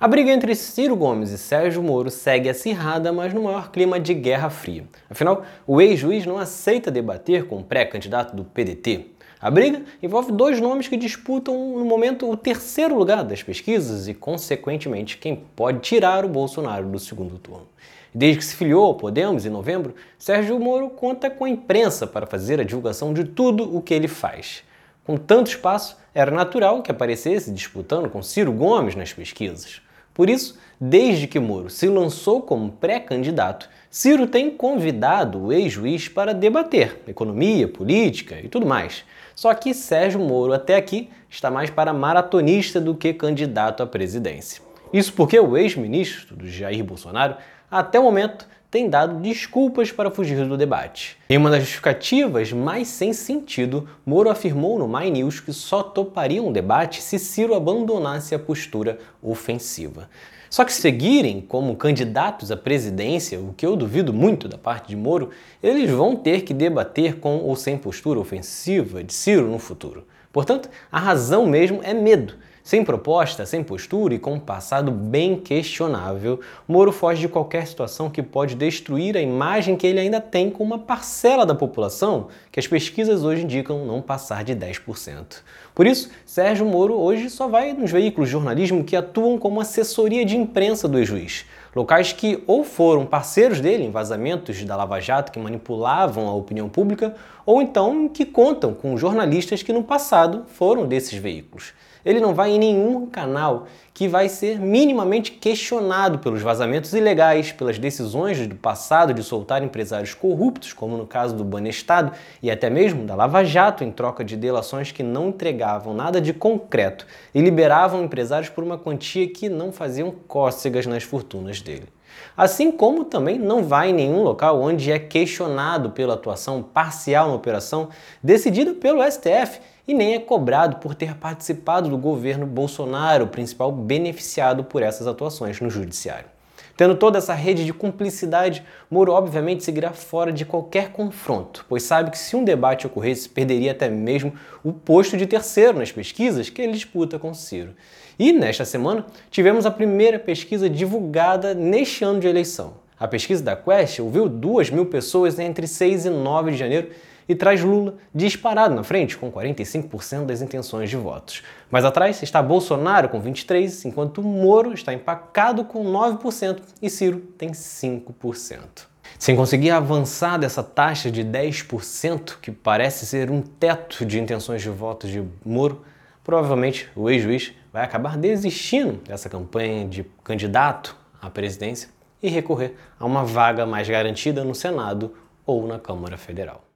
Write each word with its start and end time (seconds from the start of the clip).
A 0.00 0.08
briga 0.08 0.32
entre 0.32 0.54
Ciro 0.54 0.96
Gomes 0.96 1.30
e 1.30 1.36
Sérgio 1.36 1.82
Moro 1.82 2.10
segue 2.10 2.48
acirrada, 2.48 3.12
mas 3.12 3.34
no 3.34 3.42
maior 3.42 3.70
clima 3.70 4.00
de 4.00 4.14
guerra 4.14 4.48
fria. 4.48 4.84
Afinal, 5.10 5.44
o 5.66 5.78
ex-juiz 5.78 6.24
não 6.24 6.38
aceita 6.38 6.90
debater 6.90 7.46
com 7.46 7.58
o 7.58 7.62
pré-candidato 7.62 8.34
do 8.34 8.42
PDT. 8.42 9.08
A 9.38 9.50
briga 9.50 9.82
envolve 10.02 10.32
dois 10.32 10.58
nomes 10.58 10.88
que 10.88 10.96
disputam 10.96 11.76
no 11.76 11.84
momento 11.84 12.30
o 12.30 12.34
terceiro 12.34 12.96
lugar 12.96 13.22
das 13.24 13.42
pesquisas 13.42 14.08
e, 14.08 14.14
consequentemente, 14.14 15.18
quem 15.18 15.36
pode 15.54 15.80
tirar 15.80 16.24
o 16.24 16.30
Bolsonaro 16.30 16.86
do 16.86 16.98
segundo 16.98 17.38
turno. 17.38 17.68
Desde 18.14 18.38
que 18.38 18.44
se 18.46 18.56
filiou 18.56 18.84
ao 18.84 18.94
Podemos 18.94 19.44
em 19.44 19.50
novembro, 19.50 19.94
Sérgio 20.18 20.58
Moro 20.58 20.88
conta 20.88 21.28
com 21.28 21.44
a 21.44 21.50
imprensa 21.50 22.06
para 22.06 22.26
fazer 22.26 22.58
a 22.58 22.64
divulgação 22.64 23.12
de 23.12 23.24
tudo 23.24 23.76
o 23.76 23.82
que 23.82 23.92
ele 23.92 24.08
faz. 24.08 24.62
Com 25.04 25.18
tanto 25.18 25.48
espaço, 25.48 25.98
era 26.14 26.30
natural 26.30 26.82
que 26.82 26.90
aparecesse 26.90 27.50
disputando 27.50 28.08
com 28.08 28.22
Ciro 28.22 28.50
Gomes 28.50 28.94
nas 28.94 29.12
pesquisas. 29.12 29.82
Por 30.12 30.28
isso, 30.28 30.58
desde 30.80 31.26
que 31.26 31.38
Moro 31.38 31.70
se 31.70 31.86
lançou 31.88 32.42
como 32.42 32.72
pré-candidato, 32.72 33.68
Ciro 33.90 34.26
tem 34.26 34.50
convidado 34.50 35.46
o 35.46 35.52
ex-juiz 35.52 36.08
para 36.08 36.32
debater 36.32 37.02
economia, 37.06 37.66
política 37.66 38.38
e 38.40 38.48
tudo 38.48 38.66
mais. 38.66 39.04
Só 39.34 39.52
que 39.54 39.74
Sérgio 39.74 40.20
Moro, 40.20 40.52
até 40.52 40.76
aqui, 40.76 41.08
está 41.28 41.50
mais 41.50 41.70
para 41.70 41.92
maratonista 41.92 42.80
do 42.80 42.94
que 42.94 43.12
candidato 43.12 43.82
à 43.82 43.86
presidência. 43.86 44.69
Isso 44.92 45.12
porque 45.12 45.38
o 45.38 45.56
ex-ministro 45.56 46.34
do 46.34 46.48
Jair 46.48 46.82
Bolsonaro, 46.82 47.36
até 47.70 47.98
o 47.98 48.02
momento, 48.02 48.46
tem 48.70 48.88
dado 48.88 49.20
desculpas 49.20 49.90
para 49.90 50.10
fugir 50.10 50.46
do 50.46 50.56
debate. 50.56 51.16
Em 51.28 51.36
uma 51.36 51.50
das 51.50 51.62
justificativas 51.62 52.52
mais 52.52 52.86
sem 52.88 53.12
sentido, 53.12 53.88
Moro 54.06 54.30
afirmou 54.30 54.78
no 54.78 54.86
My 54.86 55.10
News 55.10 55.40
que 55.40 55.52
só 55.52 55.82
toparia 55.82 56.42
um 56.42 56.52
debate 56.52 57.02
se 57.02 57.18
Ciro 57.18 57.54
abandonasse 57.54 58.34
a 58.34 58.38
postura 58.38 58.98
ofensiva. 59.20 60.08
Só 60.48 60.64
que 60.64 60.72
seguirem 60.72 61.40
como 61.40 61.76
candidatos 61.76 62.50
à 62.50 62.56
presidência, 62.56 63.40
o 63.40 63.54
que 63.56 63.64
eu 63.64 63.76
duvido 63.76 64.12
muito 64.12 64.48
da 64.48 64.58
parte 64.58 64.88
de 64.88 64.96
Moro, 64.96 65.30
eles 65.62 65.88
vão 65.90 66.16
ter 66.16 66.42
que 66.42 66.52
debater 66.52 67.16
com 67.18 67.38
ou 67.38 67.54
sem 67.54 67.78
postura 67.78 68.18
ofensiva 68.18 69.02
de 69.02 69.12
Ciro 69.12 69.48
no 69.48 69.60
futuro. 69.60 70.04
Portanto, 70.32 70.68
a 70.90 70.98
razão 70.98 71.46
mesmo 71.46 71.80
é 71.82 71.94
medo. 71.94 72.34
Sem 72.62 72.84
proposta, 72.84 73.46
sem 73.46 73.64
postura 73.64 74.14
e 74.14 74.18
com 74.18 74.34
um 74.34 74.38
passado 74.38 74.90
bem 74.90 75.36
questionável, 75.36 76.40
Moro 76.68 76.92
foge 76.92 77.22
de 77.22 77.28
qualquer 77.28 77.66
situação 77.66 78.10
que 78.10 78.22
pode 78.22 78.54
destruir 78.54 79.16
a 79.16 79.20
imagem 79.20 79.76
que 79.76 79.86
ele 79.86 79.98
ainda 79.98 80.20
tem 80.20 80.50
com 80.50 80.62
uma 80.62 80.78
parcela 80.78 81.46
da 81.46 81.54
população 81.54 82.28
que 82.52 82.60
as 82.60 82.66
pesquisas 82.66 83.24
hoje 83.24 83.44
indicam 83.44 83.86
não 83.86 84.02
passar 84.02 84.44
de 84.44 84.54
10%. 84.54 85.38
Por 85.74 85.86
isso, 85.86 86.10
Sérgio 86.26 86.66
Moro 86.66 87.00
hoje 87.00 87.30
só 87.30 87.48
vai 87.48 87.72
nos 87.72 87.90
veículos 87.90 88.28
de 88.28 88.32
jornalismo 88.32 88.84
que 88.84 88.94
atuam 88.94 89.38
como 89.38 89.60
assessoria 89.60 90.24
de 90.26 90.36
imprensa 90.36 90.86
do 90.86 90.98
ex-juiz, 90.98 91.46
locais 91.74 92.12
que 92.12 92.44
ou 92.46 92.62
foram 92.62 93.06
parceiros 93.06 93.58
dele 93.58 93.84
em 93.84 93.90
vazamentos 93.90 94.62
da 94.64 94.76
Lava 94.76 95.00
Jato 95.00 95.32
que 95.32 95.38
manipulavam 95.38 96.28
a 96.28 96.34
opinião 96.34 96.68
pública, 96.68 97.14
ou 97.46 97.62
então 97.62 98.06
que 98.06 98.26
contam 98.26 98.74
com 98.74 98.98
jornalistas 98.98 99.62
que 99.62 99.72
no 99.72 99.82
passado 99.82 100.44
foram 100.46 100.86
desses 100.86 101.18
veículos 101.18 101.72
ele 102.04 102.20
não 102.20 102.34
vai 102.34 102.49
em 102.50 102.58
nenhum 102.58 103.06
canal 103.06 103.66
que 103.94 104.08
vai 104.08 104.28
ser 104.28 104.58
minimamente 104.58 105.32
questionado 105.32 106.18
pelos 106.18 106.40
vazamentos 106.40 106.92
ilegais, 106.92 107.52
pelas 107.52 107.78
decisões 107.78 108.46
do 108.46 108.54
passado 108.54 109.12
de 109.12 109.22
soltar 109.22 109.62
empresários 109.62 110.14
corruptos, 110.14 110.72
como 110.72 110.96
no 110.96 111.06
caso 111.06 111.36
do 111.36 111.44
Banestado 111.44 112.12
e 112.42 112.50
até 112.50 112.70
mesmo 112.70 113.04
da 113.04 113.14
Lava 113.14 113.44
Jato, 113.44 113.84
em 113.84 113.92
troca 113.92 114.24
de 114.24 114.36
delações 114.36 114.90
que 114.90 115.02
não 115.02 115.28
entregavam 115.28 115.92
nada 115.92 116.20
de 116.20 116.32
concreto 116.32 117.06
e 117.34 117.40
liberavam 117.40 118.02
empresários 118.02 118.48
por 118.48 118.64
uma 118.64 118.78
quantia 118.78 119.28
que 119.28 119.48
não 119.48 119.70
faziam 119.70 120.10
cócegas 120.26 120.86
nas 120.86 121.02
fortunas 121.02 121.60
dele. 121.60 121.86
Assim 122.36 122.70
como 122.70 123.04
também 123.04 123.38
não 123.38 123.64
vai 123.64 123.90
em 123.90 123.94
nenhum 123.94 124.22
local 124.22 124.60
onde 124.60 124.90
é 124.90 124.98
questionado 124.98 125.90
pela 125.90 126.14
atuação 126.14 126.62
parcial 126.62 127.28
na 127.28 127.34
operação 127.34 127.88
decidida 128.22 128.74
pelo 128.74 129.02
STF 129.02 129.60
e 129.86 129.94
nem 129.94 130.14
é 130.14 130.18
cobrado 130.18 130.76
por 130.76 130.94
ter 130.94 131.16
participado 131.16 131.88
do 131.88 131.98
governo 131.98 132.46
Bolsonaro, 132.46 133.26
principal 133.26 133.72
beneficiado 133.72 134.64
por 134.64 134.82
essas 134.82 135.06
atuações 135.06 135.60
no 135.60 135.68
judiciário. 135.68 136.39
Tendo 136.80 136.94
toda 136.94 137.18
essa 137.18 137.34
rede 137.34 137.66
de 137.66 137.74
cumplicidade, 137.74 138.64
Moro 138.90 139.12
obviamente 139.12 139.62
seguirá 139.62 139.92
fora 139.92 140.32
de 140.32 140.46
qualquer 140.46 140.92
confronto, 140.92 141.66
pois 141.68 141.82
sabe 141.82 142.10
que 142.10 142.16
se 142.16 142.34
um 142.34 142.42
debate 142.42 142.86
ocorresse, 142.86 143.28
perderia 143.28 143.72
até 143.72 143.90
mesmo 143.90 144.32
o 144.64 144.72
posto 144.72 145.14
de 145.14 145.26
terceiro 145.26 145.78
nas 145.78 145.92
pesquisas 145.92 146.48
que 146.48 146.62
ele 146.62 146.72
disputa 146.72 147.18
com 147.18 147.34
Ciro. 147.34 147.74
E 148.18 148.32
nesta 148.32 148.64
semana 148.64 149.04
tivemos 149.30 149.66
a 149.66 149.70
primeira 149.70 150.18
pesquisa 150.18 150.70
divulgada 150.70 151.52
neste 151.52 152.02
ano 152.02 152.18
de 152.18 152.26
eleição. 152.26 152.72
A 152.98 153.06
pesquisa 153.06 153.44
da 153.44 153.54
Quest 153.54 153.98
ouviu 154.00 154.26
2 154.26 154.70
mil 154.70 154.86
pessoas 154.86 155.38
entre 155.38 155.66
6 155.66 156.06
e 156.06 156.08
9 156.08 156.52
de 156.52 156.56
janeiro 156.56 156.88
e 157.28 157.34
traz 157.34 157.62
Lula 157.62 157.94
disparado 158.14 158.74
na 158.74 158.82
frente, 158.82 159.16
com 159.16 159.30
45% 159.30 160.26
das 160.26 160.42
intenções 160.42 160.90
de 160.90 160.96
votos. 160.96 161.42
Mais 161.70 161.84
atrás 161.84 162.22
está 162.22 162.42
Bolsonaro 162.42 163.08
com 163.08 163.22
23%, 163.22 163.84
enquanto 163.86 164.22
Moro 164.22 164.72
está 164.72 164.92
empacado 164.92 165.64
com 165.64 165.84
9% 165.84 166.60
e 166.82 166.90
Ciro 166.90 167.20
tem 167.38 167.50
5%. 167.50 168.90
Sem 169.18 169.36
conseguir 169.36 169.70
avançar 169.70 170.38
dessa 170.38 170.62
taxa 170.62 171.10
de 171.10 171.24
10%, 171.24 172.38
que 172.40 172.50
parece 172.50 173.06
ser 173.06 173.30
um 173.30 173.42
teto 173.42 174.04
de 174.04 174.18
intenções 174.18 174.62
de 174.62 174.70
votos 174.70 175.10
de 175.10 175.22
Moro, 175.44 175.84
provavelmente 176.24 176.88
o 176.94 177.10
ex-juiz 177.10 177.52
vai 177.72 177.84
acabar 177.84 178.16
desistindo 178.16 179.00
dessa 179.06 179.28
campanha 179.28 179.86
de 179.86 180.04
candidato 180.24 180.96
à 181.20 181.30
presidência 181.30 181.88
e 182.22 182.28
recorrer 182.28 182.76
a 182.98 183.04
uma 183.04 183.24
vaga 183.24 183.64
mais 183.64 183.88
garantida 183.88 184.44
no 184.44 184.54
Senado 184.54 185.14
ou 185.46 185.66
na 185.66 185.78
Câmara 185.78 186.16
Federal. 186.16 186.69